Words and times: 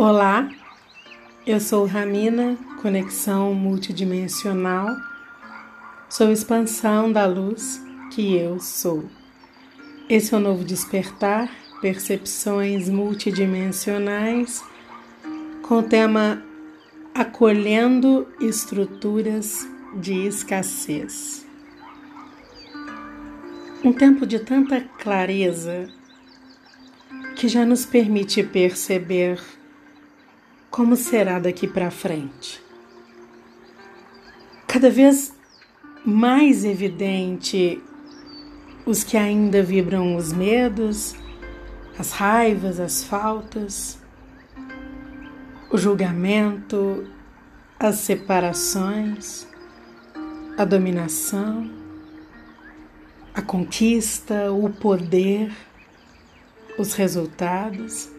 Olá, 0.00 0.48
eu 1.44 1.58
sou 1.58 1.84
Ramina, 1.84 2.56
conexão 2.80 3.52
multidimensional, 3.52 4.86
sou 6.08 6.30
expansão 6.30 7.10
da 7.10 7.26
luz 7.26 7.82
que 8.12 8.36
eu 8.36 8.60
sou. 8.60 9.10
Esse 10.08 10.32
é 10.32 10.36
o 10.36 10.40
novo 10.40 10.62
despertar, 10.62 11.50
percepções 11.80 12.88
multidimensionais, 12.88 14.62
com 15.62 15.78
o 15.78 15.82
tema 15.82 16.44
Acolhendo 17.12 18.28
estruturas 18.40 19.68
de 19.96 20.28
escassez. 20.28 21.44
Um 23.82 23.92
tempo 23.92 24.24
de 24.24 24.38
tanta 24.38 24.80
clareza 24.80 25.88
que 27.34 27.48
já 27.48 27.66
nos 27.66 27.84
permite 27.84 28.44
perceber 28.44 29.57
como 30.78 30.94
será 30.94 31.40
daqui 31.40 31.66
para 31.66 31.90
frente. 31.90 32.62
Cada 34.64 34.88
vez 34.88 35.34
mais 36.06 36.64
evidente 36.64 37.82
os 38.86 39.02
que 39.02 39.16
ainda 39.16 39.60
vibram 39.60 40.14
os 40.14 40.32
medos, 40.32 41.16
as 41.98 42.12
raivas, 42.12 42.78
as 42.78 43.02
faltas, 43.02 43.98
o 45.68 45.76
julgamento, 45.76 47.08
as 47.76 47.96
separações, 47.96 49.48
a 50.56 50.64
dominação, 50.64 51.68
a 53.34 53.42
conquista, 53.42 54.52
o 54.52 54.70
poder 54.70 55.50
os 56.78 56.94
resultados 56.94 58.16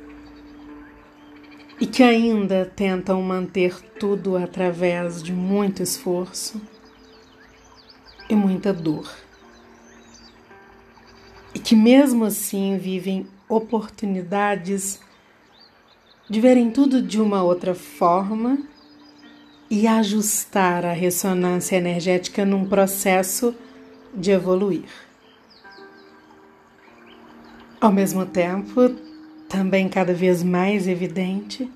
e 1.80 1.86
que 1.88 2.04
ainda 2.04 2.70
tentam 2.76 3.22
manter 3.22 3.80
tudo 3.98 4.36
através 4.36 5.24
de 5.24 5.32
muito 5.32 5.82
esforço 5.82 6.62
e 8.30 8.36
muita 8.36 8.74
dor. 8.74 9.10
E 11.54 11.60
que 11.60 11.76
mesmo 11.76 12.26
assim 12.26 12.78
vivem 12.78 13.26
oportunidades 13.48 15.00
de 16.30 16.40
verem 16.40 16.70
tudo 16.70 17.02
de 17.02 17.20
uma 17.20 17.42
outra 17.42 17.74
forma 17.74 18.60
e 19.70 19.88
ajustar 19.88 20.86
a 20.86 20.92
ressonância 20.92 21.76
energética 21.76 22.46
num 22.46 22.66
processo 22.66 23.56
de 24.14 24.32
evoluir. 24.32 24.86
Ao 27.80 27.92
mesmo 27.92 28.26
tempo, 28.26 29.09
também 29.50 29.90
cada 29.90 30.14
vez 30.14 30.44
mais 30.44 30.88
evidente, 30.88 31.70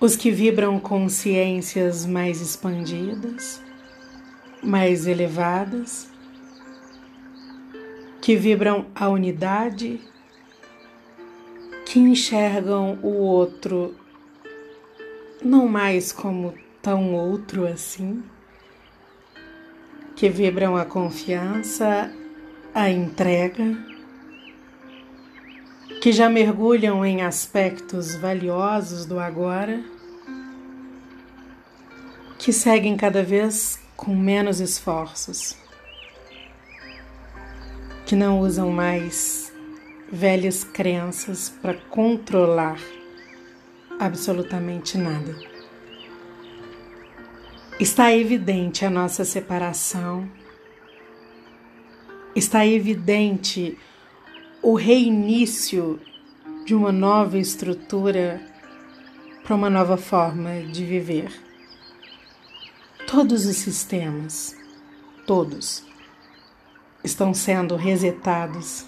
os 0.00 0.16
que 0.16 0.32
vibram 0.32 0.78
consciências 0.80 2.04
mais 2.04 2.40
expandidas, 2.40 3.62
mais 4.62 5.06
elevadas, 5.06 6.10
que 8.20 8.34
vibram 8.34 8.86
a 8.94 9.08
unidade, 9.08 10.00
que 11.86 12.00
enxergam 12.00 12.98
o 13.00 13.08
outro 13.08 13.94
não 15.42 15.68
mais 15.68 16.10
como 16.12 16.52
tão 16.82 17.14
outro 17.14 17.64
assim, 17.64 18.22
que 20.16 20.28
vibram 20.28 20.76
a 20.76 20.84
confiança, 20.84 22.12
a 22.74 22.90
entrega 22.90 23.97
que 26.00 26.12
já 26.12 26.28
mergulham 26.28 27.04
em 27.04 27.22
aspectos 27.22 28.14
valiosos 28.14 29.04
do 29.04 29.18
agora, 29.18 29.82
que 32.38 32.52
seguem 32.52 32.96
cada 32.96 33.22
vez 33.22 33.80
com 33.96 34.14
menos 34.14 34.60
esforços, 34.60 35.56
que 38.06 38.14
não 38.14 38.38
usam 38.38 38.70
mais 38.70 39.52
velhas 40.10 40.62
crenças 40.62 41.50
para 41.60 41.74
controlar 41.74 42.78
absolutamente 43.98 44.96
nada. 44.96 45.36
Está 47.80 48.14
evidente 48.14 48.84
a 48.84 48.90
nossa 48.90 49.24
separação, 49.24 50.28
está 52.36 52.64
evidente 52.64 53.76
o 54.62 54.74
reinício 54.74 56.00
de 56.64 56.74
uma 56.74 56.90
nova 56.90 57.38
estrutura 57.38 58.40
para 59.44 59.54
uma 59.54 59.70
nova 59.70 59.96
forma 59.96 60.62
de 60.62 60.84
viver. 60.84 61.32
Todos 63.06 63.46
os 63.46 63.56
sistemas, 63.56 64.56
todos, 65.26 65.84
estão 67.04 67.32
sendo 67.32 67.76
resetados. 67.76 68.84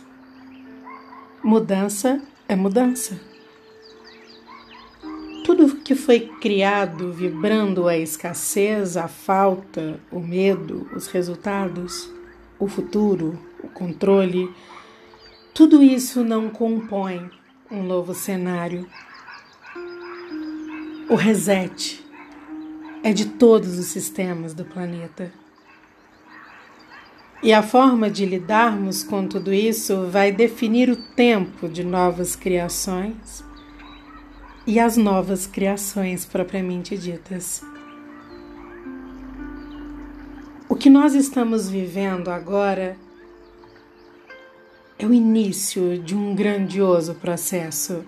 Mudança 1.43 2.21
é 2.49 2.57
mudança. 2.57 3.19
Tudo 5.45 5.77
que 5.77 5.95
foi 5.95 6.21
criado 6.41 7.13
vibrando 7.13 7.89
a 7.89 7.97
escassez, 7.97 8.97
a 8.97 9.09
falta, 9.09 10.01
o 10.11 10.21
medo, 10.21 10.91
os 10.95 11.07
resultados, 11.07 12.13
o 12.59 12.69
futuro, 12.69 13.39
o 13.63 13.69
controle, 13.69 14.53
tudo 15.55 15.83
isso 15.83 16.25
não 16.25 16.49
compõe 16.49 17.31
um 17.71 17.83
novo 17.83 18.15
cenário. 18.15 18.89
O 21.09 21.15
reset 21.15 22.05
é 23.03 23.13
de 23.13 23.27
todos 23.27 23.79
os 23.79 23.87
sistemas 23.87 24.55
do 24.55 24.65
planeta. 24.65 25.33
E 27.43 27.53
a 27.53 27.63
forma 27.63 28.11
de 28.11 28.27
lidarmos 28.27 29.03
com 29.03 29.27
tudo 29.27 29.53
isso 29.53 30.07
vai 30.09 30.31
definir 30.31 30.91
o 30.91 30.97
tempo 31.15 31.69
de 31.69 31.83
novas 31.83 32.37
criações 32.37 33.43
e 34.67 34.79
as 34.79 34.97
novas 34.97 35.47
criações 35.47 36.27
propriamente 36.27 36.99
ditas. 36.99 37.63
O 40.69 40.77
que 40.77 40.91
nós 40.91 41.15
estamos 41.15 41.69
vivendo 41.69 42.29
agora 42.29 42.97
é 45.01 45.07
o 45.07 45.15
início 45.15 45.99
de 45.99 46.15
um 46.15 46.35
grandioso 46.35 47.15
processo. 47.15 48.05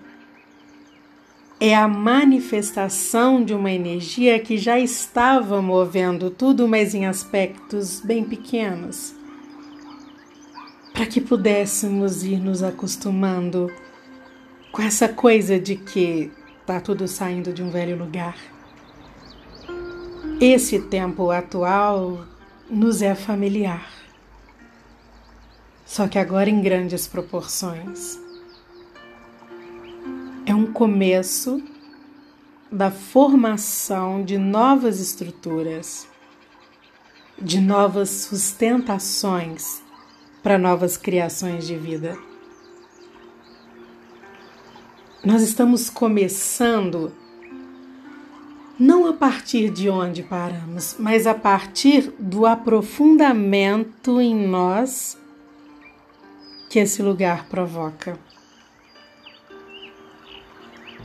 É 1.59 1.75
a 1.75 1.87
manifestação 1.87 3.43
de 3.43 3.51
uma 3.51 3.71
energia 3.71 4.39
que 4.39 4.59
já 4.59 4.79
estava 4.79 5.59
movendo 5.59 6.29
tudo, 6.29 6.67
mas 6.67 6.93
em 6.93 7.07
aspectos 7.07 7.99
bem 7.99 8.23
pequenos, 8.23 9.15
para 10.93 11.07
que 11.07 11.19
pudéssemos 11.19 12.23
ir 12.23 12.37
nos 12.37 12.61
acostumando 12.61 13.71
com 14.71 14.83
essa 14.83 15.09
coisa 15.09 15.59
de 15.59 15.75
que 15.75 16.31
está 16.61 16.79
tudo 16.79 17.07
saindo 17.07 17.51
de 17.51 17.63
um 17.63 17.71
velho 17.71 17.97
lugar. 17.97 18.37
Esse 20.39 20.79
tempo 20.79 21.31
atual 21.31 22.23
nos 22.69 23.01
é 23.01 23.15
familiar 23.15 24.02
só 25.85 26.07
que 26.07 26.17
agora 26.17 26.49
em 26.49 26.61
grandes 26.61 27.07
proporções. 27.07 28.19
É 30.45 30.53
um 30.53 30.71
começo 30.71 31.61
da 32.71 32.89
formação 32.89 34.23
de 34.23 34.37
novas 34.37 34.99
estruturas, 34.99 36.07
de 37.39 37.61
novas 37.61 38.09
sustentações 38.09 39.81
para 40.41 40.57
novas 40.57 40.97
criações 40.97 41.65
de 41.65 41.77
vida. 41.77 42.17
Nós 45.23 45.41
estamos 45.41 45.89
começando 45.89 47.13
não 48.77 49.07
a 49.07 49.13
partir 49.13 49.69
de 49.69 49.89
onde 49.89 50.23
paramos, 50.23 50.95
mas 50.99 51.25
a 51.27 51.33
partir 51.33 52.13
do 52.19 52.45
aprofundamento 52.45 54.19
em 54.19 54.35
nós 54.47 55.17
que 56.73 56.79
esse 56.79 57.03
lugar 57.03 57.45
provoca. 57.45 58.17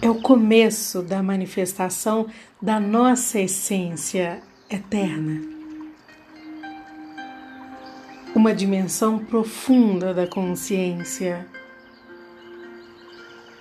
É 0.00 0.08
o 0.08 0.14
começo 0.14 1.02
da 1.02 1.22
manifestação 1.22 2.26
da 2.62 2.80
nossa 2.80 3.38
essência 3.38 4.40
eterna. 4.70 5.42
Uma 8.34 8.54
dimensão 8.54 9.18
profunda 9.18 10.14
da 10.14 10.26
consciência. 10.26 11.46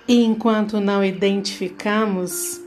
E 0.08 0.24
enquanto 0.24 0.80
não 0.80 1.04
identificamos 1.04 2.58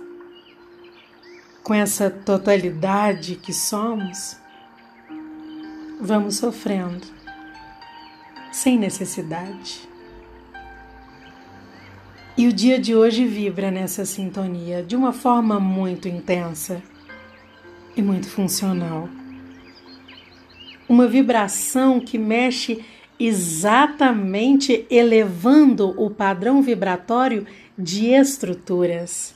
com 1.63 1.73
essa 1.73 2.11
totalidade 2.11 3.37
que 3.37 3.51
somos, 3.51 4.37
vamos 5.99 6.37
sofrendo 6.37 7.20
sem 8.51 8.77
necessidade. 8.77 9.89
E 12.37 12.47
o 12.47 12.53
dia 12.53 12.79
de 12.79 12.95
hoje 12.95 13.25
vibra 13.25 13.69
nessa 13.69 14.05
sintonia 14.05 14.83
de 14.83 14.95
uma 14.95 15.13
forma 15.13 15.59
muito 15.59 16.07
intensa 16.07 16.81
e 17.95 18.01
muito 18.01 18.29
funcional. 18.29 19.09
Uma 20.87 21.07
vibração 21.07 21.99
que 21.99 22.17
mexe 22.17 22.83
exatamente 23.19 24.85
elevando 24.89 25.93
o 26.01 26.09
padrão 26.09 26.61
vibratório 26.61 27.45
de 27.77 28.07
estruturas. 28.07 29.35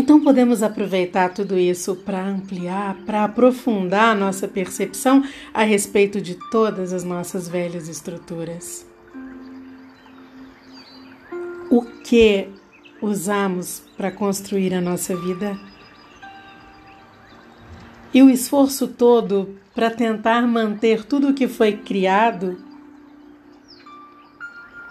Então 0.00 0.18
podemos 0.18 0.62
aproveitar 0.62 1.28
tudo 1.34 1.58
isso 1.58 1.94
para 1.94 2.24
ampliar, 2.24 2.96
para 3.04 3.22
aprofundar 3.22 4.16
nossa 4.16 4.48
percepção 4.48 5.22
a 5.52 5.62
respeito 5.62 6.22
de 6.22 6.38
todas 6.50 6.94
as 6.94 7.04
nossas 7.04 7.46
velhas 7.46 7.86
estruturas. 7.86 8.86
O 11.70 11.82
que 11.82 12.48
usamos 13.02 13.82
para 13.94 14.10
construir 14.10 14.72
a 14.72 14.80
nossa 14.80 15.14
vida? 15.14 15.60
E 18.14 18.22
o 18.22 18.30
esforço 18.30 18.88
todo 18.88 19.54
para 19.74 19.90
tentar 19.90 20.46
manter 20.46 21.04
tudo 21.04 21.28
o 21.28 21.34
que 21.34 21.46
foi 21.46 21.76
criado 21.76 22.56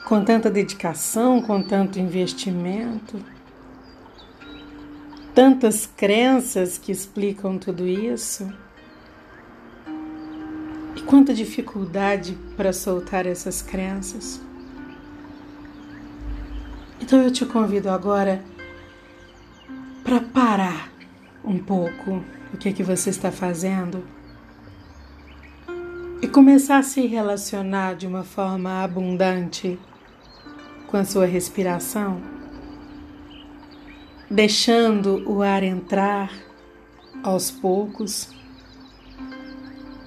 com 0.05 0.23
tanta 0.23 0.51
dedicação, 0.51 1.41
com 1.41 1.63
tanto 1.63 1.97
investimento 1.97 3.19
tantas 5.39 5.85
crenças 5.85 6.77
que 6.77 6.91
explicam 6.91 7.57
tudo 7.57 7.87
isso. 7.87 8.51
E 10.97 11.01
quanta 11.03 11.33
dificuldade 11.33 12.37
para 12.57 12.73
soltar 12.73 13.25
essas 13.25 13.61
crenças. 13.61 14.41
Então 16.99 17.23
eu 17.23 17.31
te 17.31 17.45
convido 17.45 17.89
agora 17.89 18.43
para 20.03 20.19
parar 20.19 20.91
um 21.41 21.57
pouco 21.57 22.21
o 22.53 22.57
que 22.57 22.67
é 22.67 22.73
que 22.73 22.83
você 22.83 23.09
está 23.09 23.31
fazendo 23.31 24.03
e 26.21 26.27
começar 26.27 26.79
a 26.79 26.83
se 26.83 27.07
relacionar 27.07 27.95
de 27.95 28.05
uma 28.05 28.25
forma 28.25 28.83
abundante 28.83 29.79
com 30.87 30.97
a 30.97 31.05
sua 31.05 31.25
respiração 31.25 32.38
deixando 34.29 35.23
o 35.29 35.41
ar 35.41 35.63
entrar 35.63 36.31
aos 37.23 37.49
poucos 37.49 38.29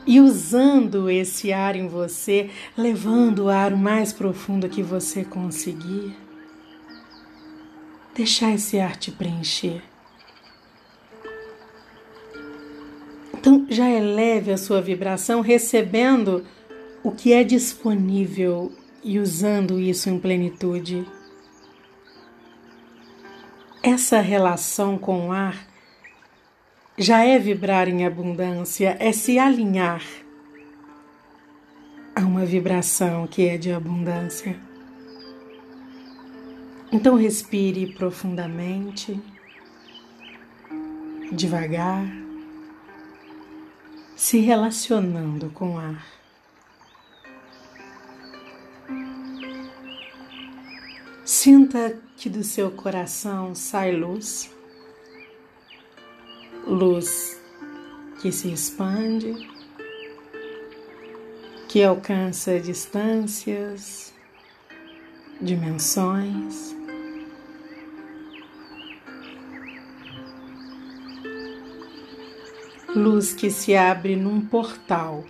e 0.06 0.20
usando 0.20 1.08
esse 1.10 1.52
ar 1.52 1.76
em 1.76 1.88
você, 1.88 2.50
levando 2.76 3.44
o 3.44 3.48
ar 3.48 3.72
o 3.72 3.76
mais 3.76 4.12
profundo 4.12 4.68
que 4.68 4.82
você 4.82 5.24
conseguir. 5.24 6.16
Deixar 8.14 8.52
esse 8.52 8.78
ar 8.78 8.96
te 8.96 9.10
preencher. 9.10 9.82
Então, 13.34 13.66
já 13.68 13.88
eleve 13.88 14.52
a 14.52 14.58
sua 14.58 14.80
vibração 14.80 15.40
recebendo 15.40 16.44
o 17.02 17.10
que 17.10 17.32
é 17.32 17.42
disponível 17.42 18.72
e 19.02 19.18
usando 19.18 19.80
isso 19.80 20.08
em 20.08 20.18
plenitude. 20.18 21.04
Essa 23.82 24.20
relação 24.20 24.96
com 24.96 25.28
o 25.28 25.32
ar 25.32 25.66
já 26.96 27.24
é 27.24 27.36
vibrar 27.36 27.88
em 27.88 28.06
abundância, 28.06 28.96
é 29.00 29.10
se 29.10 29.40
alinhar 29.40 30.04
a 32.14 32.20
uma 32.20 32.44
vibração 32.44 33.26
que 33.26 33.48
é 33.48 33.58
de 33.58 33.72
abundância. 33.72 34.56
Então 36.92 37.16
respire 37.16 37.92
profundamente, 37.94 39.20
devagar, 41.32 42.06
se 44.14 44.38
relacionando 44.38 45.50
com 45.50 45.74
o 45.74 45.78
ar. 45.78 46.21
Sinta 51.24 51.96
que 52.16 52.28
do 52.28 52.42
seu 52.42 52.68
coração 52.72 53.54
sai 53.54 53.94
luz, 53.94 54.50
luz 56.66 57.40
que 58.20 58.32
se 58.32 58.52
expande, 58.52 59.32
que 61.68 61.80
alcança 61.84 62.58
distâncias, 62.58 64.12
dimensões. 65.40 66.74
Luz 72.96 73.32
que 73.32 73.48
se 73.48 73.76
abre 73.76 74.16
num 74.16 74.40
portal 74.40 75.24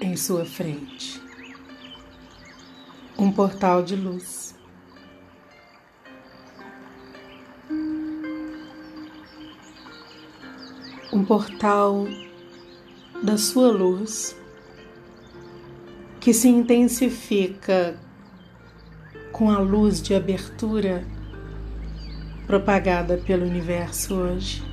em 0.00 0.16
sua 0.16 0.46
frente. 0.46 1.22
Um 3.16 3.30
portal 3.30 3.82
de 3.82 3.94
luz. 3.94 4.41
Um 11.22 11.24
portal 11.24 12.08
da 13.22 13.38
sua 13.38 13.70
luz 13.70 14.36
que 16.18 16.34
se 16.34 16.48
intensifica 16.48 17.96
com 19.30 19.48
a 19.48 19.58
luz 19.58 20.02
de 20.02 20.16
abertura 20.16 21.06
propagada 22.44 23.18
pelo 23.18 23.46
universo 23.46 24.16
hoje. 24.16 24.64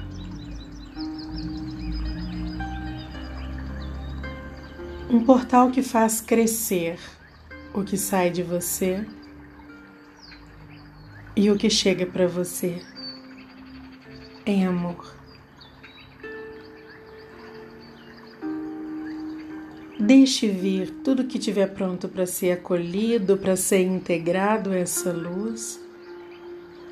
Um 5.08 5.24
portal 5.24 5.70
que 5.70 5.84
faz 5.84 6.20
crescer 6.20 7.00
o 7.76 7.84
que 7.84 7.96
sai 7.96 8.32
de 8.32 8.42
você 8.42 9.06
e 11.36 11.52
o 11.52 11.56
que 11.56 11.70
chega 11.70 12.08
para 12.08 12.28
você 12.28 12.82
em 14.48 14.66
amor. 14.66 15.19
Deixe 20.10 20.48
vir 20.48 20.90
tudo 21.04 21.26
que 21.26 21.38
estiver 21.38 21.68
pronto 21.68 22.10
para 22.10 22.26
ser 22.26 22.54
acolhido, 22.54 23.38
para 23.38 23.56
ser 23.56 23.84
integrado 23.84 24.72
a 24.72 24.76
essa 24.76 25.12
luz. 25.12 25.80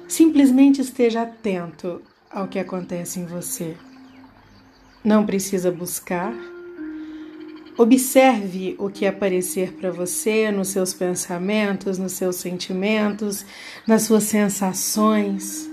Simplesmente 0.07 0.81
esteja 0.81 1.23
atento 1.23 1.99
ao 2.29 2.47
que 2.47 2.59
acontece 2.59 3.19
em 3.19 3.25
você. 3.25 3.75
Não 5.03 5.25
precisa 5.25 5.71
buscar. 5.71 6.31
Observe 7.75 8.75
o 8.77 8.87
que 8.87 9.07
aparecer 9.07 9.73
para 9.73 9.89
você 9.89 10.51
nos 10.51 10.67
seus 10.67 10.93
pensamentos, 10.93 11.97
nos 11.97 12.11
seus 12.11 12.35
sentimentos, 12.35 13.43
nas 13.87 14.03
suas 14.03 14.25
sensações. 14.25 15.67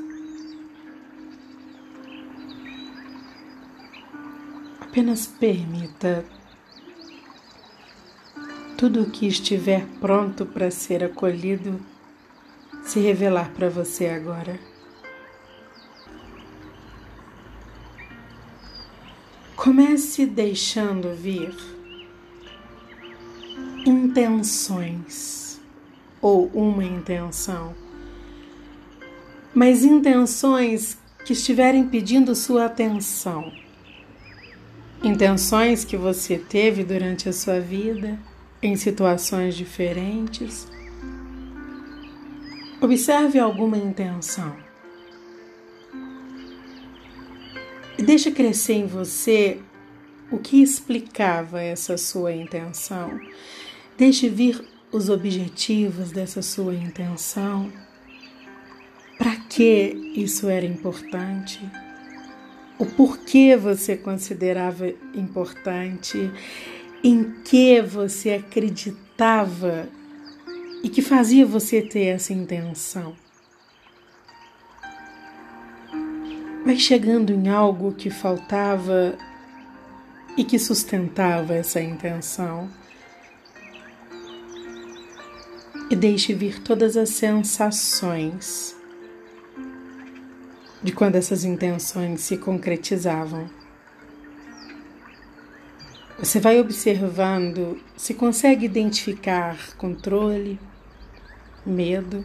Apenas 4.80 5.26
permita 5.26 6.24
tudo 8.76 9.02
o 9.02 9.10
que 9.10 9.26
estiver 9.26 9.86
pronto 10.00 10.44
para 10.44 10.70
ser 10.70 11.04
acolhido 11.04 11.80
se 12.84 13.00
revelar 13.00 13.50
para 13.54 13.70
você 13.70 14.06
agora. 14.08 14.58
Comece 19.56 20.26
deixando 20.26 21.14
vir 21.14 21.54
intenções 23.86 25.60
ou 26.20 26.46
uma 26.48 26.84
intenção, 26.84 27.74
mas 29.54 29.84
intenções 29.84 30.98
que 31.24 31.32
estiverem 31.32 31.88
pedindo 31.88 32.34
sua 32.34 32.66
atenção, 32.66 33.50
intenções 35.02 35.84
que 35.84 35.96
você 35.96 36.36
teve 36.36 36.84
durante 36.84 37.28
a 37.28 37.32
sua 37.32 37.60
vida 37.60 38.18
em 38.64 38.76
situações 38.76 39.54
diferentes. 39.54 40.66
Observe 42.80 43.38
alguma 43.38 43.76
intenção. 43.76 44.56
E 47.98 48.02
deixe 48.02 48.30
crescer 48.30 48.72
em 48.72 48.86
você 48.86 49.60
o 50.30 50.38
que 50.38 50.62
explicava 50.62 51.60
essa 51.60 51.98
sua 51.98 52.32
intenção. 52.32 53.20
Deixe 53.98 54.30
vir 54.30 54.66
os 54.90 55.10
objetivos 55.10 56.10
dessa 56.10 56.40
sua 56.40 56.74
intenção. 56.74 57.70
Para 59.18 59.36
que 59.36 60.12
isso 60.16 60.48
era 60.48 60.64
importante? 60.64 61.60
O 62.78 62.86
porquê 62.86 63.56
você 63.56 63.94
considerava 63.94 64.88
importante 65.14 66.32
em 67.04 67.30
que 67.44 67.82
você 67.82 68.32
acreditava 68.32 69.86
e 70.82 70.88
que 70.88 71.02
fazia 71.02 71.44
você 71.44 71.82
ter 71.82 72.06
essa 72.06 72.32
intenção. 72.32 73.14
Vai 76.64 76.78
chegando 76.78 77.30
em 77.30 77.50
algo 77.50 77.92
que 77.92 78.08
faltava 78.08 79.18
e 80.34 80.42
que 80.44 80.58
sustentava 80.58 81.54
essa 81.54 81.78
intenção. 81.78 82.70
E 85.90 85.94
deixe 85.94 86.32
vir 86.32 86.62
todas 86.62 86.96
as 86.96 87.10
sensações 87.10 88.74
de 90.82 90.90
quando 90.90 91.16
essas 91.16 91.44
intenções 91.44 92.22
se 92.22 92.38
concretizavam. 92.38 93.63
Você 96.24 96.40
vai 96.40 96.58
observando 96.58 97.78
se 97.98 98.14
consegue 98.14 98.64
identificar 98.64 99.58
controle, 99.76 100.58
medo, 101.66 102.24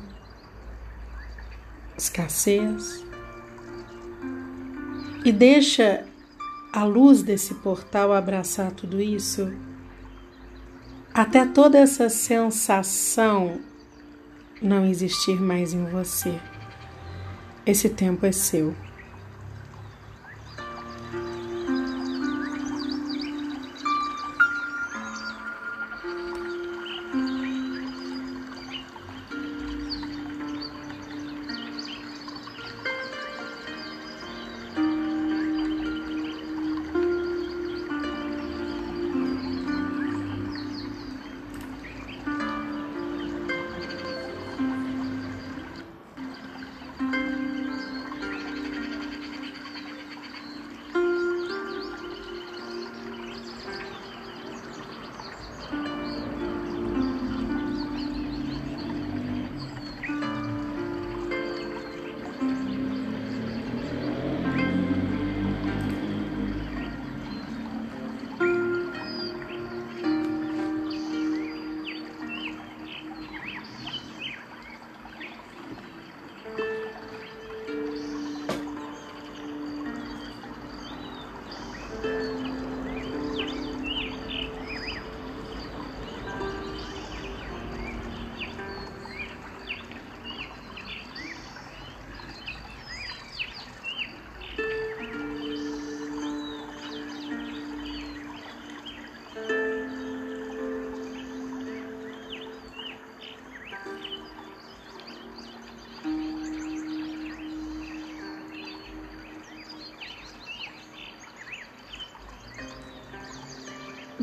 escassez 1.97 3.05
e 5.25 5.33
deixa 5.33 6.05
a 6.71 6.85
luz 6.85 7.21
desse 7.21 7.55
portal 7.55 8.13
abraçar 8.13 8.71
tudo 8.71 9.01
isso, 9.01 9.51
até 11.13 11.45
toda 11.45 11.77
essa 11.77 12.07
sensação 12.07 13.59
não 14.61 14.85
existir 14.85 15.41
mais 15.41 15.73
em 15.73 15.83
você. 15.87 16.39
Esse 17.65 17.89
tempo 17.89 18.25
é 18.25 18.31
seu. 18.31 18.73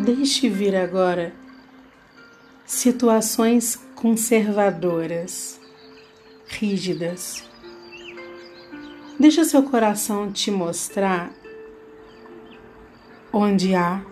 Deixe 0.06 0.48
vir 0.48 0.76
agora 0.76 1.34
situações 2.64 3.74
conservadoras, 3.96 5.60
rígidas. 6.46 7.42
Deixa 9.18 9.42
seu 9.42 9.64
coração 9.64 10.30
te 10.30 10.48
mostrar 10.48 11.34
onde 13.32 13.74
há 13.74 14.06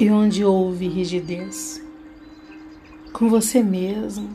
e 0.00 0.10
onde 0.10 0.44
houve 0.44 0.88
rigidez. 0.88 1.80
Com 3.12 3.28
você 3.28 3.62
mesmo, 3.62 4.28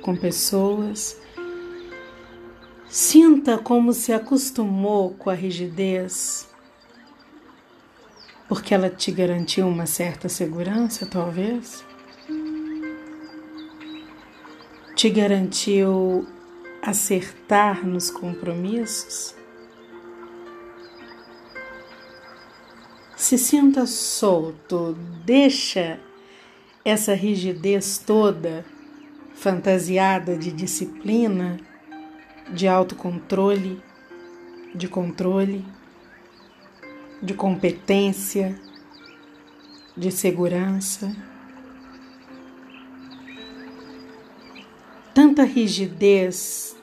com 0.00 0.16
pessoas. 0.16 1.20
Sinta 2.88 3.58
como 3.58 3.92
se 3.92 4.14
acostumou 4.14 5.12
com 5.12 5.28
a 5.28 5.34
rigidez 5.34 6.53
porque 8.48 8.74
ela 8.74 8.90
te 8.90 9.10
garantiu 9.10 9.66
uma 9.66 9.86
certa 9.86 10.28
segurança, 10.28 11.06
talvez? 11.06 11.84
Te 14.94 15.08
garantiu 15.08 16.26
acertar 16.82 17.86
nos 17.86 18.10
compromissos? 18.10 19.34
Se 23.16 23.38
sinta 23.38 23.86
solto, 23.86 24.94
deixa 25.24 25.98
essa 26.84 27.14
rigidez 27.14 27.96
toda, 27.96 28.64
fantasiada 29.34 30.36
de 30.36 30.52
disciplina, 30.52 31.56
de 32.52 32.68
autocontrole, 32.68 33.82
de 34.74 34.86
controle 34.86 35.64
de 37.24 37.32
competência, 37.32 38.54
de 39.96 40.12
segurança. 40.12 41.10
Tanta 45.14 45.42
rigidez 45.42 46.76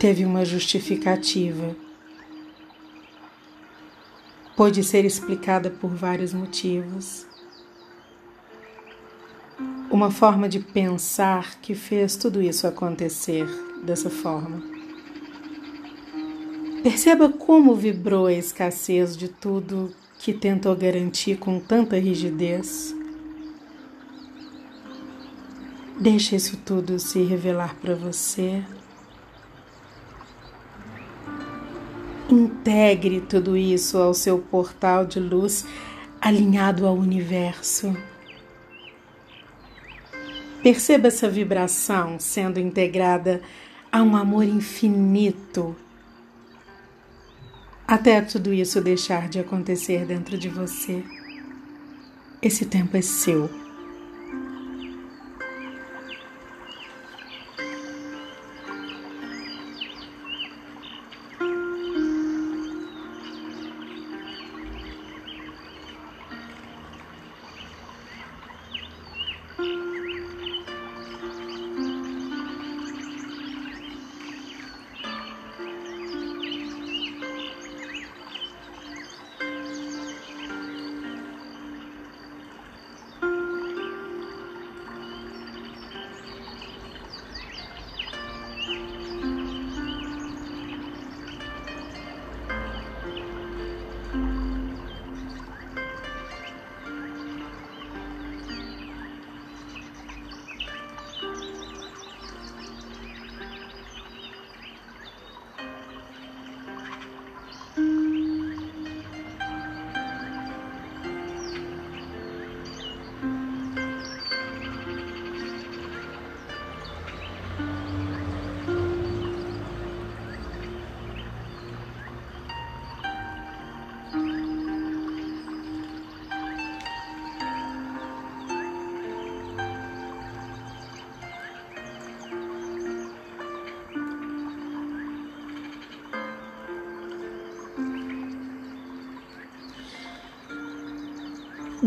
teve 0.00 0.24
uma 0.24 0.44
justificativa. 0.44 1.76
Pode 4.56 4.82
ser 4.82 5.04
explicada 5.04 5.70
por 5.70 5.94
vários 5.94 6.34
motivos. 6.34 7.24
Uma 9.88 10.10
forma 10.10 10.48
de 10.48 10.58
pensar 10.58 11.60
que 11.60 11.72
fez 11.72 12.16
tudo 12.16 12.42
isso 12.42 12.66
acontecer 12.66 13.46
dessa 13.84 14.10
forma. 14.10 14.77
Perceba 16.90 17.28
como 17.28 17.74
vibrou 17.74 18.24
a 18.24 18.32
escassez 18.32 19.14
de 19.14 19.28
tudo 19.28 19.92
que 20.18 20.32
tentou 20.32 20.74
garantir 20.74 21.36
com 21.36 21.60
tanta 21.60 21.98
rigidez. 21.98 22.96
Deixe 26.00 26.34
isso 26.34 26.56
tudo 26.64 26.98
se 26.98 27.22
revelar 27.22 27.74
para 27.74 27.94
você. 27.94 28.64
Integre 32.30 33.20
tudo 33.20 33.54
isso 33.54 33.98
ao 33.98 34.14
seu 34.14 34.38
portal 34.38 35.04
de 35.04 35.20
luz 35.20 35.66
alinhado 36.18 36.86
ao 36.86 36.94
universo. 36.94 37.94
Perceba 40.62 41.08
essa 41.08 41.28
vibração 41.28 42.18
sendo 42.18 42.58
integrada 42.58 43.42
a 43.92 44.02
um 44.02 44.16
amor 44.16 44.44
infinito 44.44 45.76
até 47.88 48.20
tudo 48.20 48.52
isso 48.52 48.82
deixar 48.82 49.30
de 49.30 49.38
acontecer 49.38 50.04
dentro 50.04 50.36
de 50.36 50.50
você. 50.50 51.02
Esse 52.42 52.66
tempo 52.66 52.94
é 52.98 53.00
seu. 53.00 53.48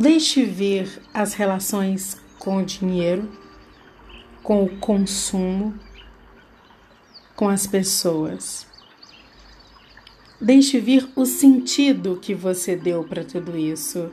Deixe 0.02 0.44
vir 0.44 1.00
as 1.14 1.36
relações 1.36 2.20
com 2.40 2.58
o 2.58 2.66
dinheiro, 2.66 3.30
com 4.42 4.64
o 4.64 4.80
consumo, 4.80 5.76
com 7.36 7.48
as 7.48 7.68
pessoas. 7.68 8.66
Deixe 10.42 10.80
vir 10.80 11.08
o 11.16 11.24
sentido 11.24 12.18
que 12.20 12.34
você 12.34 12.76
deu 12.76 13.04
para 13.04 13.24
tudo 13.24 13.56
isso. 13.56 14.12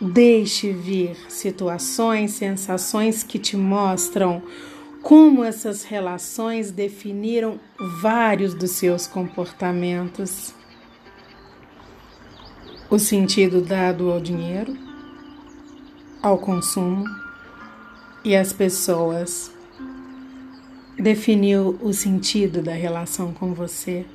Deixe 0.00 0.72
vir 0.72 1.14
situações, 1.28 2.30
sensações 2.30 3.22
que 3.22 3.38
te 3.38 3.58
mostram 3.58 4.42
como 5.02 5.44
essas 5.44 5.84
relações 5.84 6.70
definiram 6.70 7.60
vários 8.00 8.54
dos 8.54 8.70
seus 8.70 9.06
comportamentos 9.06 10.54
o 12.90 12.98
sentido 12.98 13.60
dado 13.60 14.10
ao 14.10 14.18
dinheiro, 14.18 14.74
ao 16.22 16.38
consumo 16.38 17.04
e 18.24 18.34
às 18.34 18.52
pessoas. 18.52 19.52
Definiu 20.98 21.78
o 21.82 21.92
sentido 21.92 22.62
da 22.62 22.72
relação 22.72 23.32
com 23.32 23.52
você. 23.52 24.06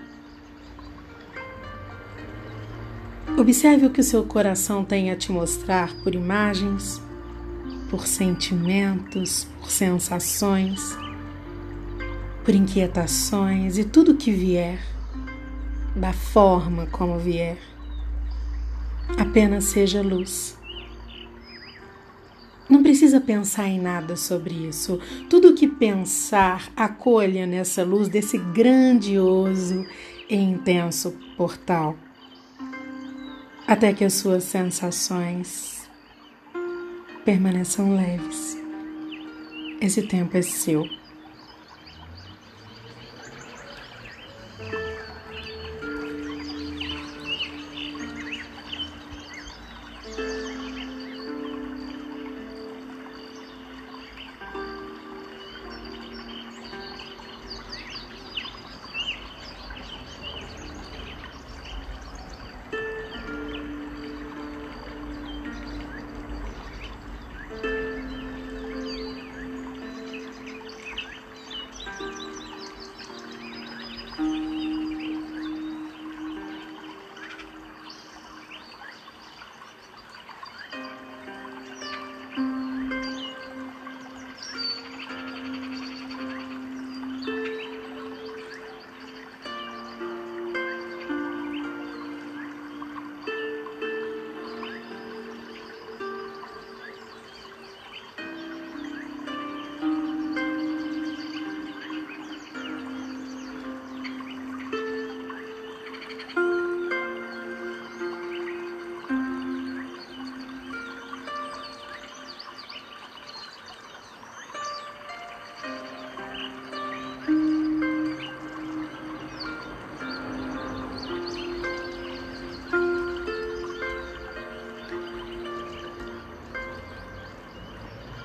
Observe 3.38 3.86
o 3.86 3.90
que 3.90 4.02
o 4.02 4.04
seu 4.04 4.24
coração 4.24 4.84
tem 4.84 5.12
a 5.12 5.16
te 5.16 5.32
mostrar 5.32 5.94
por 6.04 6.14
imagens, 6.14 7.02
por 7.90 8.08
sentimentos, 8.08 9.48
por 9.60 9.70
sensações, 9.70 10.98
por 12.44 12.54
inquietações 12.54 13.78
e 13.78 13.84
tudo 13.84 14.16
que 14.16 14.32
vier, 14.32 14.80
da 15.96 16.12
forma 16.12 16.88
como 16.88 17.18
vier. 17.18 17.58
Apenas 19.18 19.66
seja 19.66 20.02
luz. 20.02 20.58
Não 22.70 22.82
precisa 22.82 23.20
pensar 23.20 23.68
em 23.68 23.80
nada 23.80 24.16
sobre 24.16 24.54
isso. 24.54 25.00
Tudo 25.30 25.50
o 25.50 25.56
que 25.56 25.68
pensar, 25.68 26.72
acolha 26.76 27.46
nessa 27.46 27.84
luz 27.84 28.08
desse 28.08 28.38
grandioso 28.38 29.86
e 30.30 30.36
intenso 30.36 31.16
portal. 31.38 31.96
Até 33.68 33.94
que 33.94 34.04
as 34.04 34.14
suas 34.14 34.44
sensações 34.44 35.90
permaneçam 37.24 37.96
leves. 37.96 38.58
Esse 39.80 40.02
tempo 40.02 40.38
é 40.38 40.42
seu. 40.42 40.84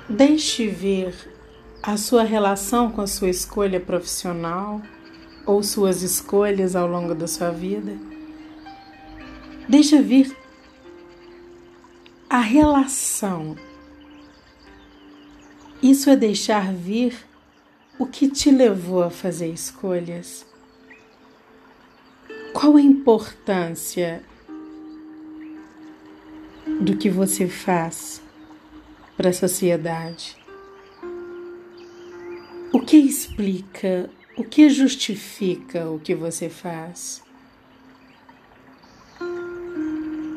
Deixe 0.08 0.66
ver 0.68 1.14
a 1.82 1.98
sua 1.98 2.22
relação 2.22 2.90
com 2.90 3.02
a 3.02 3.06
sua 3.06 3.28
escolha 3.28 3.78
profissional 3.78 4.80
ou 5.44 5.62
suas 5.62 6.02
escolhas 6.02 6.74
ao 6.74 6.88
longo 6.88 7.14
da 7.14 7.26
sua 7.26 7.50
vida. 7.50 7.94
Deixa 9.68 10.00
vir 10.00 10.34
a 12.30 12.40
relação. 12.40 13.54
Isso 15.82 16.08
é 16.08 16.16
deixar 16.16 16.72
vir 16.72 17.14
o 17.98 18.06
que 18.06 18.30
te 18.30 18.50
levou 18.50 19.02
a 19.02 19.10
fazer 19.10 19.48
escolhas. 19.48 20.46
Qual 22.54 22.76
a 22.76 22.80
importância 22.80 24.22
do 26.80 26.96
que 26.96 27.10
você 27.10 27.46
faz? 27.46 28.26
Para 29.18 29.30
a 29.30 29.32
sociedade. 29.32 30.36
O 32.72 32.78
que 32.78 32.96
explica, 32.96 34.08
o 34.36 34.44
que 34.44 34.70
justifica 34.70 35.90
o 35.90 35.98
que 35.98 36.14
você 36.14 36.48
faz? 36.48 37.20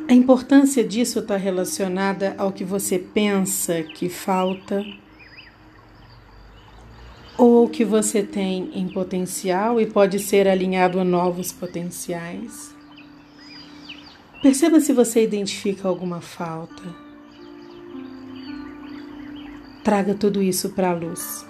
A 0.09 0.13
importância 0.13 0.83
disso 0.83 1.19
está 1.19 1.37
relacionada 1.37 2.33
ao 2.39 2.51
que 2.51 2.63
você 2.63 2.97
pensa 2.97 3.83
que 3.83 4.09
falta 4.09 4.83
ou 7.37 7.69
que 7.69 7.85
você 7.85 8.23
tem 8.23 8.71
em 8.73 8.87
potencial 8.87 9.79
e 9.79 9.85
pode 9.85 10.17
ser 10.17 10.47
alinhado 10.47 10.99
a 10.99 11.03
novos 11.03 11.51
potenciais. 11.51 12.73
Perceba 14.41 14.79
se 14.79 14.91
você 14.91 15.23
identifica 15.23 15.87
alguma 15.87 16.19
falta. 16.19 17.00
Traga 19.83 20.13
tudo 20.13 20.43
isso 20.43 20.69
para 20.69 20.91
a 20.91 20.93
luz. 20.93 21.45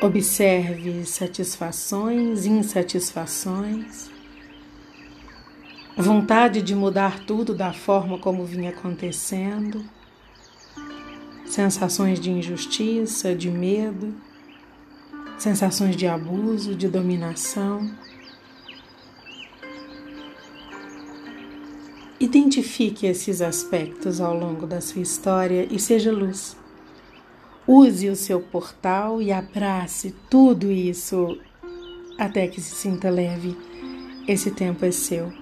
Observe 0.00 1.04
satisfações, 1.04 2.44
insatisfações, 2.44 4.10
vontade 5.96 6.60
de 6.60 6.74
mudar 6.74 7.20
tudo 7.20 7.54
da 7.54 7.72
forma 7.72 8.18
como 8.18 8.44
vinha 8.44 8.70
acontecendo, 8.70 9.84
sensações 11.46 12.18
de 12.18 12.32
injustiça, 12.32 13.34
de 13.36 13.48
medo, 13.48 14.12
sensações 15.38 15.94
de 15.94 16.08
abuso, 16.08 16.74
de 16.74 16.88
dominação. 16.88 17.88
Identifique 22.22 23.04
esses 23.04 23.42
aspectos 23.42 24.20
ao 24.20 24.32
longo 24.32 24.64
da 24.64 24.80
sua 24.80 25.02
história 25.02 25.66
e 25.68 25.76
seja 25.80 26.12
luz. 26.12 26.56
Use 27.66 28.08
o 28.08 28.14
seu 28.14 28.40
portal 28.40 29.20
e 29.20 29.32
abrace 29.32 30.14
tudo 30.30 30.70
isso 30.70 31.36
até 32.16 32.46
que 32.46 32.60
se 32.60 32.76
sinta 32.76 33.10
leve. 33.10 33.56
Esse 34.28 34.52
tempo 34.52 34.84
é 34.84 34.92
seu. 34.92 35.32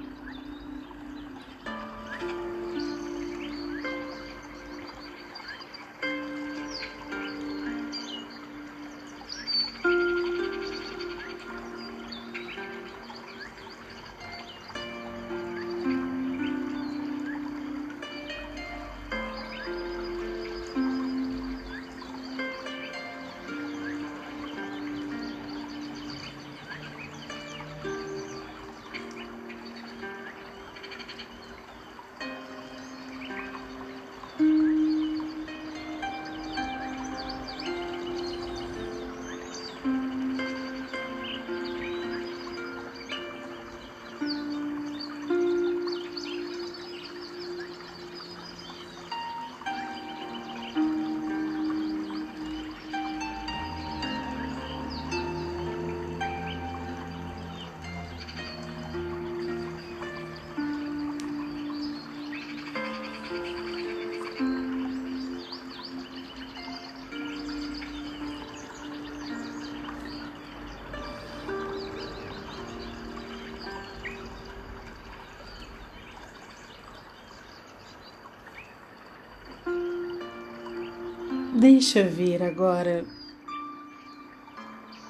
Deixa 81.60 82.02
vir 82.02 82.42
agora 82.42 83.04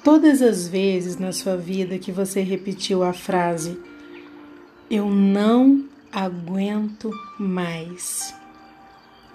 todas 0.03 0.41
as 0.41 0.67
vezes 0.67 1.17
na 1.17 1.31
sua 1.31 1.55
vida 1.55 1.97
que 1.97 2.11
você 2.11 2.41
repetiu 2.41 3.03
a 3.03 3.13
frase: 3.13 3.79
Eu 4.89 5.09
não 5.09 5.85
aguento 6.11 7.09
mais, 7.39 8.35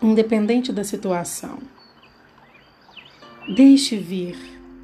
independente 0.03 0.71
da 0.71 0.85
situação. 0.85 1.57
Deixe 3.57 3.97
vir 3.97 4.37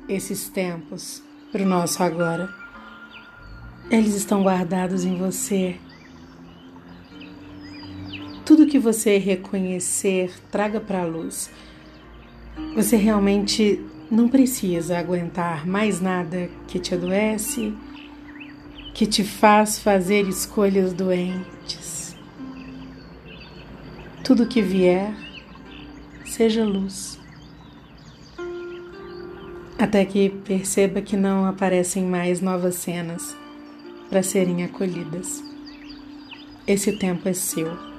esses 0.08 0.48
tempos 0.48 1.22
para 1.52 1.62
o 1.62 1.68
nosso 1.68 2.02
agora. 2.02 2.48
Eles 3.90 4.14
estão 4.14 4.42
guardados 4.42 5.04
em 5.04 5.18
você. 5.18 5.76
Tudo 8.42 8.66
que 8.66 8.78
você 8.78 9.18
reconhecer, 9.18 10.32
traga 10.50 10.80
para 10.80 11.02
a 11.02 11.04
luz. 11.04 11.50
Você 12.74 12.96
realmente 12.96 13.80
não 14.10 14.28
precisa 14.28 14.98
aguentar 14.98 15.66
mais 15.66 16.00
nada 16.00 16.50
que 16.68 16.78
te 16.78 16.94
adoece, 16.94 17.74
que 18.94 19.06
te 19.06 19.24
faz 19.24 19.78
fazer 19.78 20.28
escolhas 20.28 20.92
doentes. 20.92 22.16
Tudo 24.22 24.46
que 24.46 24.60
vier, 24.60 25.14
seja 26.24 26.64
luz. 26.64 27.18
Até 29.78 30.04
que 30.04 30.28
perceba 30.28 31.00
que 31.00 31.16
não 31.16 31.44
aparecem 31.46 32.04
mais 32.04 32.40
novas 32.40 32.76
cenas 32.76 33.36
para 34.08 34.22
serem 34.22 34.62
acolhidas. 34.62 35.42
Esse 36.66 36.92
tempo 36.92 37.28
é 37.28 37.32
seu. 37.32 37.91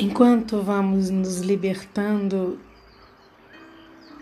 Enquanto 0.00 0.62
vamos 0.62 1.10
nos 1.10 1.40
libertando 1.40 2.60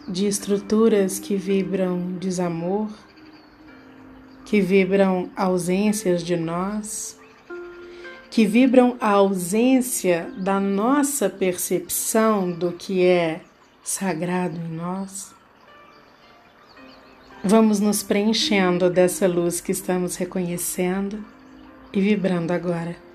de 0.08 0.26
estruturas 0.26 1.18
que 1.18 1.36
vibram 1.36 2.12
desamor, 2.18 2.88
que 4.46 4.58
vibram 4.58 5.28
ausências 5.36 6.24
de 6.24 6.34
nós, 6.34 7.20
que 8.30 8.46
vibram 8.46 8.96
a 8.98 9.10
ausência 9.10 10.32
da 10.38 10.58
nossa 10.58 11.28
percepção 11.28 12.50
do 12.50 12.72
que 12.72 13.04
é 13.04 13.42
sagrado 13.82 14.56
em 14.56 14.76
nós. 14.76 15.34
Vamos 17.44 17.80
nos 17.80 18.02
preenchendo 18.02 18.88
dessa 18.88 19.26
luz 19.26 19.60
que 19.60 19.72
estamos 19.72 20.16
reconhecendo 20.16 21.22
e 21.92 22.00
vibrando 22.00 22.52
agora. 22.52 23.05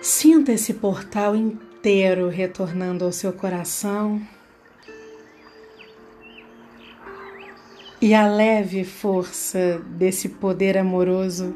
Sinta 0.00 0.52
esse 0.52 0.74
portal 0.74 1.34
inteiro 1.34 2.28
retornando 2.28 3.04
ao 3.04 3.10
seu 3.10 3.32
coração 3.32 4.22
e 8.00 8.14
a 8.14 8.28
leve 8.28 8.84
força 8.84 9.80
desse 9.96 10.28
poder 10.28 10.78
amoroso 10.78 11.52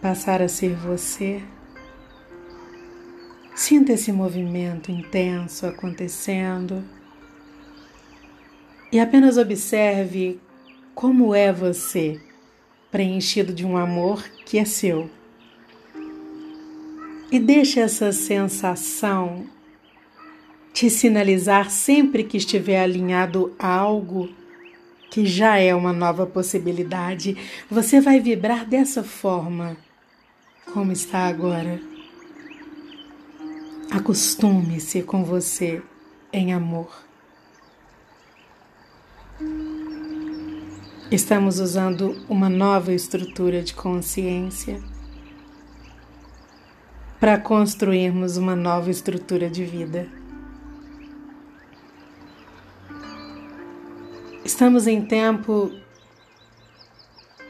passar 0.00 0.40
a 0.40 0.48
ser 0.48 0.74
você. 0.74 1.42
Sinta 3.54 3.92
esse 3.92 4.10
movimento 4.10 4.90
intenso 4.90 5.66
acontecendo 5.66 6.82
e 8.90 8.98
apenas 8.98 9.36
observe 9.36 10.40
como 10.94 11.34
é 11.34 11.52
você, 11.52 12.18
preenchido 12.90 13.52
de 13.52 13.64
um 13.64 13.76
amor 13.76 14.22
que 14.46 14.58
é 14.58 14.64
seu. 14.64 15.10
E 17.34 17.40
deixe 17.40 17.80
essa 17.80 18.12
sensação 18.12 19.44
te 20.72 20.88
sinalizar 20.88 21.68
sempre 21.68 22.22
que 22.22 22.36
estiver 22.36 22.80
alinhado 22.80 23.52
a 23.58 23.66
algo 23.66 24.32
que 25.10 25.26
já 25.26 25.58
é 25.58 25.74
uma 25.74 25.92
nova 25.92 26.26
possibilidade. 26.26 27.36
Você 27.68 28.00
vai 28.00 28.20
vibrar 28.20 28.64
dessa 28.64 29.02
forma, 29.02 29.76
como 30.72 30.92
está 30.92 31.26
agora. 31.26 31.82
Acostume-se 33.90 35.02
com 35.02 35.24
você 35.24 35.82
em 36.32 36.52
amor. 36.52 37.04
Estamos 41.10 41.58
usando 41.58 42.24
uma 42.28 42.48
nova 42.48 42.92
estrutura 42.92 43.60
de 43.60 43.74
consciência 43.74 44.93
para 47.20 47.38
construirmos 47.38 48.36
uma 48.36 48.54
nova 48.54 48.90
estrutura 48.90 49.48
de 49.48 49.64
vida. 49.64 50.08
Estamos 54.44 54.86
em 54.86 55.04
tempo 55.04 55.72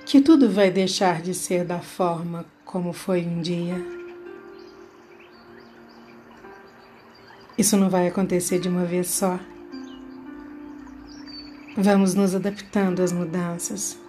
que 0.06 0.20
tudo 0.20 0.48
vai 0.48 0.70
deixar 0.70 1.20
de 1.20 1.34
ser 1.34 1.64
da 1.64 1.80
forma 1.80 2.46
como 2.64 2.92
foi 2.92 3.24
um 3.24 3.40
dia. 3.40 3.84
Isso 7.56 7.76
não 7.76 7.88
vai 7.88 8.08
acontecer 8.08 8.58
de 8.58 8.68
uma 8.68 8.84
vez 8.84 9.08
só. 9.08 9.38
Vamos 11.76 12.14
nos 12.14 12.34
adaptando 12.34 13.00
às 13.00 13.12
mudanças. 13.12 14.03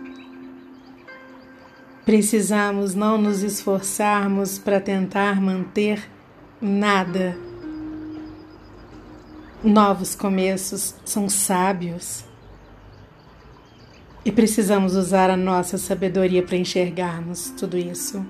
Precisamos 2.05 2.93
não 2.93 3.17
nos 3.17 3.41
esforçarmos 3.41 4.59
para 4.59 4.79
tentar 4.79 5.41
manter 5.41 6.07
nada. 6.61 7.35
Novos 9.63 10.13
começos 10.13 10.93
são 11.03 11.27
sábios. 11.27 12.23
E 14.23 14.31
precisamos 14.31 14.95
usar 14.95 15.31
a 15.31 15.35
nossa 15.35 15.79
sabedoria 15.79 16.43
para 16.43 16.57
enxergarmos 16.57 17.49
tudo 17.57 17.75
isso. 17.75 18.23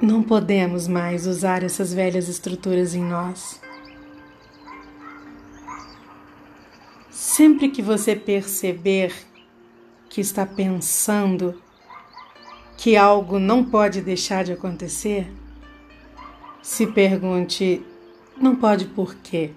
Não 0.00 0.22
podemos 0.22 0.86
mais 0.86 1.26
usar 1.26 1.62
essas 1.62 1.94
velhas 1.94 2.28
estruturas 2.28 2.94
em 2.94 3.02
nós. 3.02 3.58
Sempre 7.08 7.70
que 7.70 7.80
você 7.80 8.14
perceber 8.14 9.29
que 10.10 10.20
está 10.20 10.44
pensando 10.44 11.62
que 12.76 12.96
algo 12.96 13.38
não 13.38 13.64
pode 13.64 14.00
deixar 14.00 14.42
de 14.42 14.52
acontecer, 14.52 15.30
se 16.60 16.86
pergunte: 16.86 17.80
não 18.36 18.56
pode 18.56 18.86
por 18.86 19.14
quê? 19.14 19.52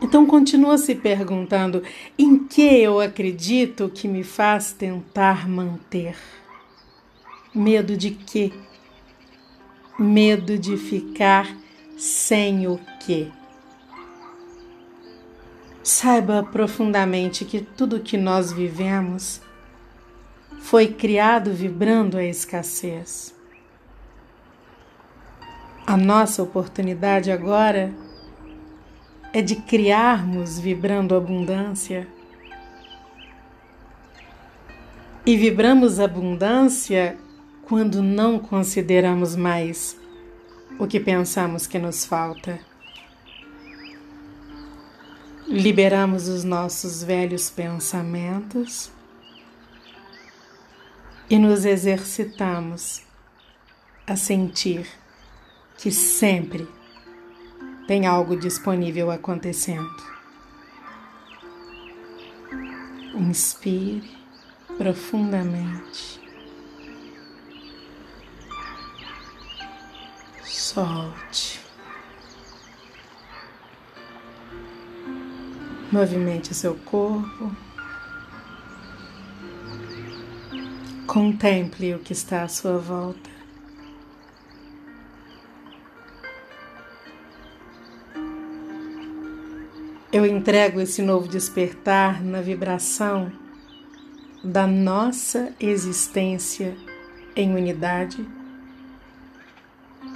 Então 0.00 0.26
continua 0.26 0.78
se 0.78 0.94
perguntando: 0.94 1.82
em 2.18 2.38
que 2.38 2.62
eu 2.62 3.00
acredito 3.00 3.90
que 3.90 4.08
me 4.08 4.24
faz 4.24 4.72
tentar 4.72 5.46
manter? 5.46 6.16
Medo 7.54 7.96
de 7.96 8.12
quê? 8.12 8.50
Medo 9.98 10.58
de 10.58 10.78
ficar 10.78 11.54
sem 11.98 12.66
o 12.66 12.80
quê? 13.04 13.28
Saiba 15.92 16.44
profundamente 16.44 17.44
que 17.44 17.60
tudo 17.60 17.98
que 17.98 18.16
nós 18.16 18.52
vivemos 18.52 19.42
foi 20.60 20.86
criado 20.86 21.52
vibrando 21.52 22.16
a 22.16 22.22
escassez. 22.22 23.34
A 25.84 25.96
nossa 25.96 26.44
oportunidade 26.44 27.32
agora 27.32 27.92
é 29.32 29.42
de 29.42 29.56
criarmos 29.56 30.60
vibrando 30.60 31.16
abundância. 31.16 32.06
E 35.26 35.36
vibramos 35.36 35.98
abundância 35.98 37.18
quando 37.64 38.00
não 38.00 38.38
consideramos 38.38 39.34
mais 39.34 39.98
o 40.78 40.86
que 40.86 41.00
pensamos 41.00 41.66
que 41.66 41.80
nos 41.80 42.04
falta. 42.04 42.69
Liberamos 45.52 46.28
os 46.28 46.44
nossos 46.44 47.02
velhos 47.02 47.50
pensamentos 47.50 48.88
e 51.28 51.36
nos 51.40 51.64
exercitamos 51.64 53.02
a 54.06 54.14
sentir 54.14 54.86
que 55.76 55.90
sempre 55.90 56.68
tem 57.88 58.06
algo 58.06 58.36
disponível 58.36 59.10
acontecendo. 59.10 59.90
Inspire 63.16 64.08
profundamente. 64.78 66.20
Solte. 70.44 71.59
Movimente 75.92 76.54
seu 76.54 76.76
corpo. 76.76 77.50
Contemple 81.04 81.94
o 81.94 81.98
que 81.98 82.12
está 82.12 82.44
à 82.44 82.48
sua 82.48 82.78
volta. 82.78 83.28
Eu 90.12 90.24
entrego 90.24 90.80
esse 90.80 91.02
novo 91.02 91.26
despertar 91.26 92.22
na 92.22 92.40
vibração 92.40 93.32
da 94.44 94.68
nossa 94.68 95.52
existência 95.58 96.76
em 97.34 97.52
unidade. 97.52 98.24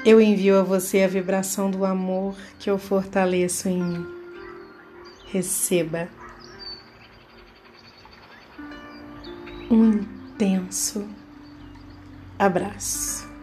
Eu 0.04 0.20
envio 0.20 0.58
a 0.58 0.62
você 0.62 1.02
a 1.02 1.08
vibração 1.08 1.68
do 1.68 1.84
amor 1.84 2.36
que 2.60 2.70
eu 2.70 2.78
fortaleço 2.78 3.68
em 3.68 3.82
mim. 3.82 4.13
Receba 5.34 6.08
um 9.68 9.94
intenso 9.94 11.08
abraço. 12.38 13.33